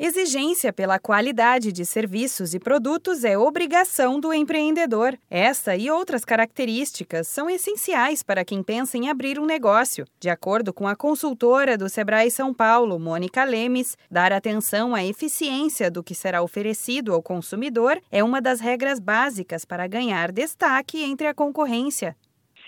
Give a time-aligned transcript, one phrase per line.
[0.00, 5.18] Exigência pela qualidade de serviços e produtos é obrigação do empreendedor.
[5.28, 10.06] Essa e outras características são essenciais para quem pensa em abrir um negócio.
[10.20, 15.90] De acordo com a consultora do Sebrae São Paulo, Mônica Lemes, dar atenção à eficiência
[15.90, 21.26] do que será oferecido ao consumidor é uma das regras básicas para ganhar destaque entre
[21.26, 22.14] a concorrência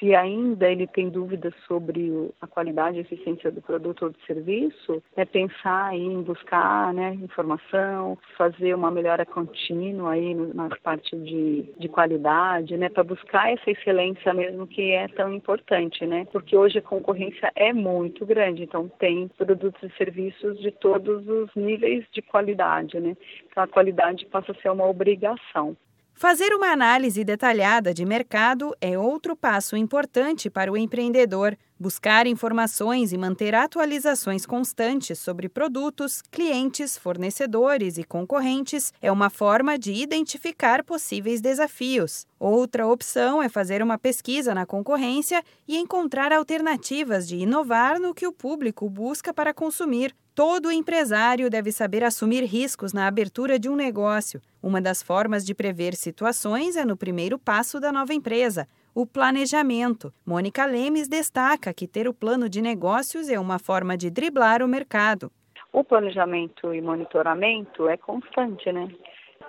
[0.00, 5.02] se ainda ele tem dúvidas sobre a qualidade e eficiência do produto ou do serviço,
[5.14, 11.88] é pensar em buscar né, informação, fazer uma melhora contínua aí na parte de, de
[11.88, 16.26] qualidade, né, para buscar essa excelência mesmo que é tão importante, né?
[16.32, 21.54] Porque hoje a concorrência é muito grande, então tem produtos e serviços de todos os
[21.54, 23.14] níveis de qualidade, né?
[23.50, 25.76] Então a qualidade passa a ser uma obrigação.
[26.20, 31.56] Fazer uma análise detalhada de mercado é outro passo importante para o empreendedor.
[31.78, 39.78] Buscar informações e manter atualizações constantes sobre produtos, clientes, fornecedores e concorrentes é uma forma
[39.78, 42.26] de identificar possíveis desafios.
[42.38, 48.26] Outra opção é fazer uma pesquisa na concorrência e encontrar alternativas de inovar no que
[48.26, 50.14] o público busca para consumir.
[50.42, 54.40] Todo empresário deve saber assumir riscos na abertura de um negócio.
[54.62, 60.10] Uma das formas de prever situações é no primeiro passo da nova empresa, o planejamento.
[60.24, 64.66] Mônica Lemes destaca que ter o plano de negócios é uma forma de driblar o
[64.66, 65.30] mercado.
[65.74, 68.88] O planejamento e monitoramento é constante, né?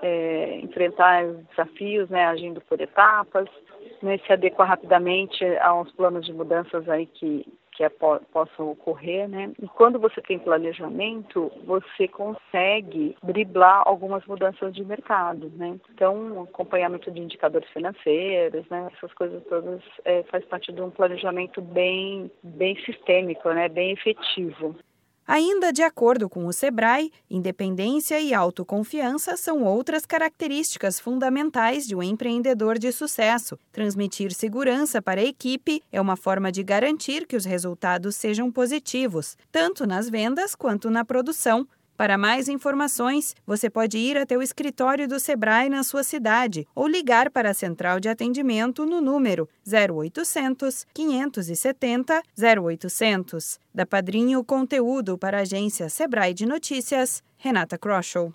[0.01, 3.47] É, enfrentar os desafios, né, agindo por etapas,
[4.03, 7.45] né, se adequar rapidamente aos planos de mudanças aí que,
[7.81, 9.51] que é, possam ocorrer, né?
[9.59, 15.79] E quando você tem planejamento, você consegue driblar algumas mudanças de mercado, né?
[15.91, 18.87] Então, acompanhamento de indicadores financeiros, né?
[18.95, 23.67] Essas coisas todas é, faz parte de um planejamento bem, bem sistêmico, né?
[23.67, 24.75] Bem efetivo.
[25.27, 32.03] Ainda de acordo com o Sebrae, independência e autoconfiança são outras características fundamentais de um
[32.03, 33.57] empreendedor de sucesso.
[33.71, 39.37] Transmitir segurança para a equipe é uma forma de garantir que os resultados sejam positivos,
[39.51, 41.67] tanto nas vendas quanto na produção.
[42.01, 46.87] Para mais informações, você pode ir até o escritório do Sebrae na sua cidade ou
[46.87, 53.59] ligar para a central de atendimento no número 0800 570 0800.
[53.71, 58.33] Da Padrinho Conteúdo para a agência Sebrae de Notícias, Renata Kroschel.